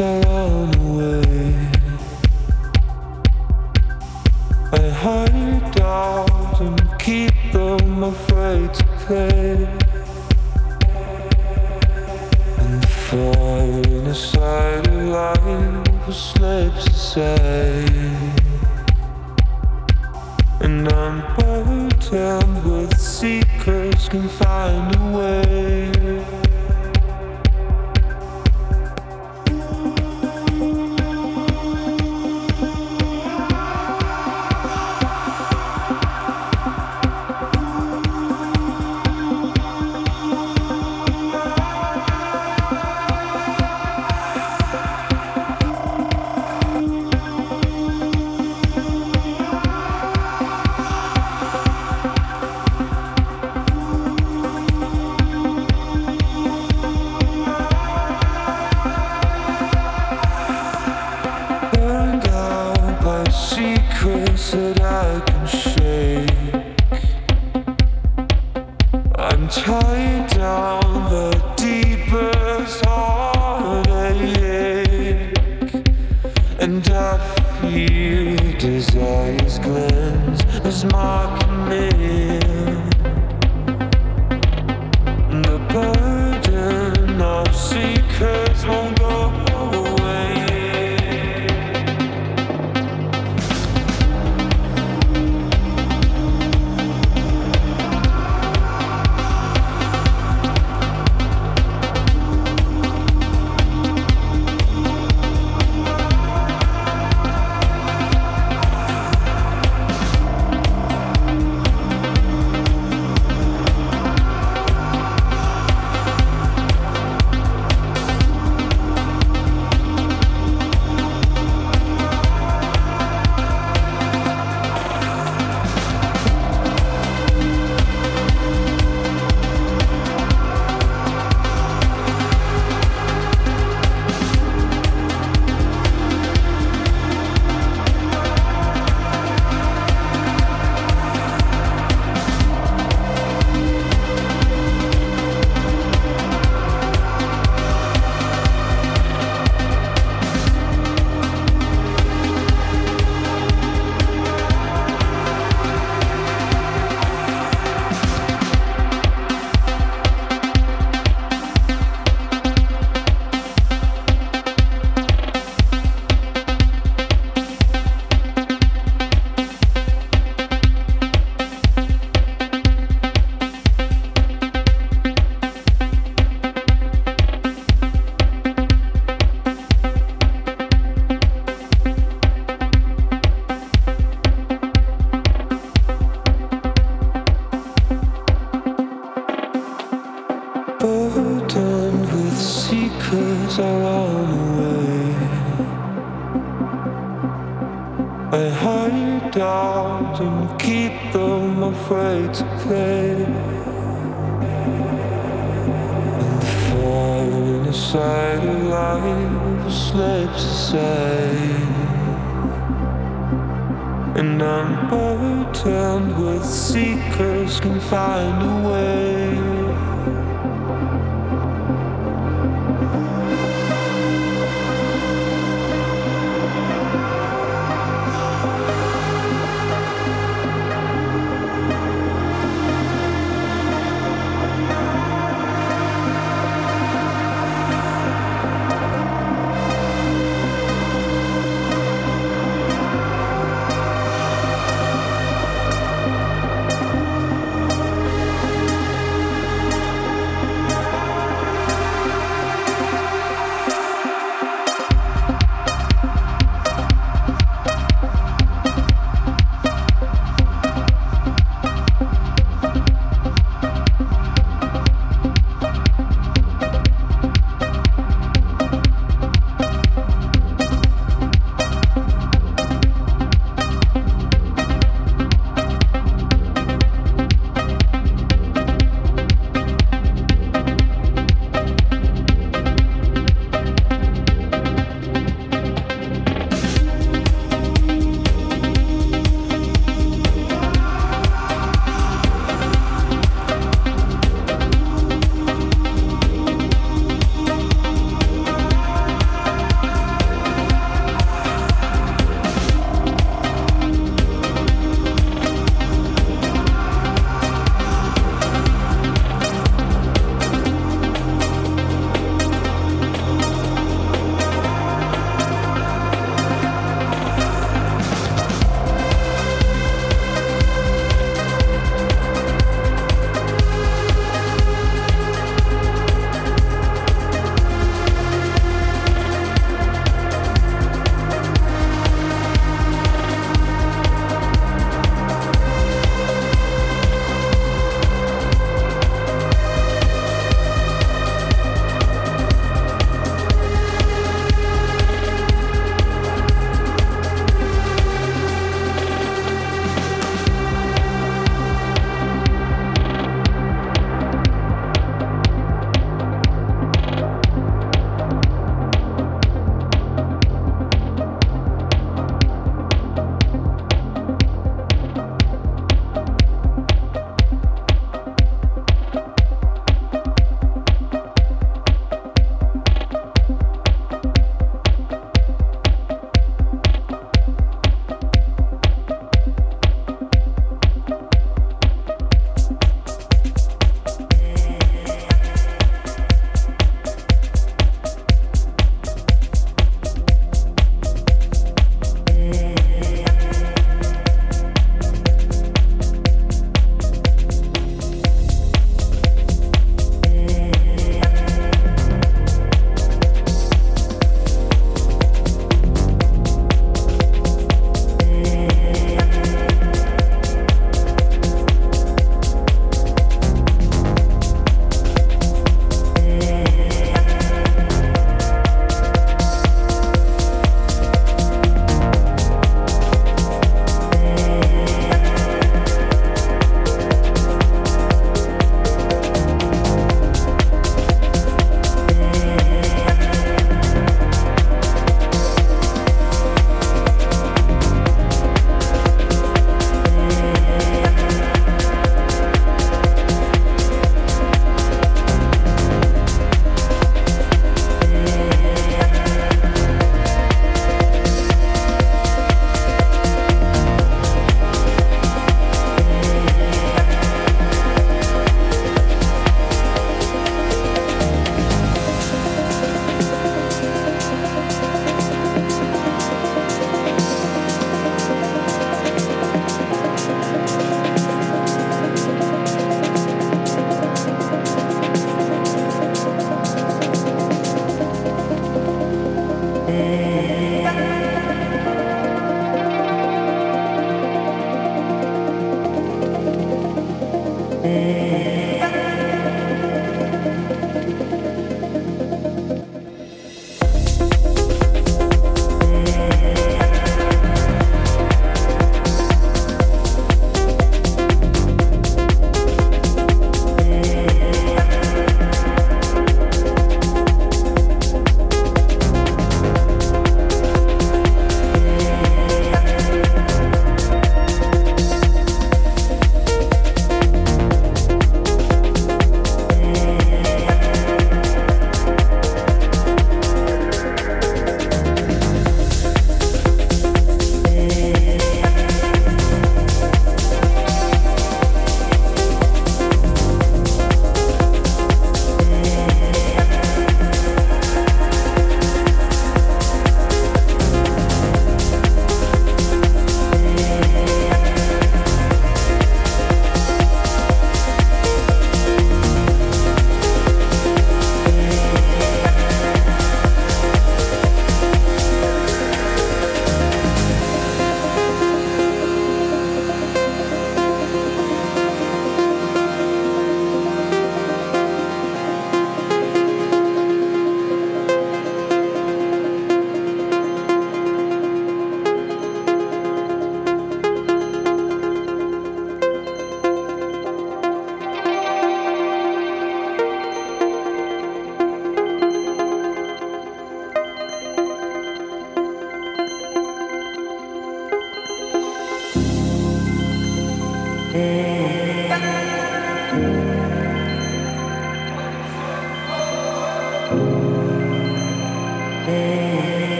[0.00, 1.70] I run away.
[4.72, 9.68] I hide out and keep them afraid to play.
[12.58, 18.40] And the fire side of life slips aside.
[20.60, 25.93] And I'm burdened with secrets, can find a way.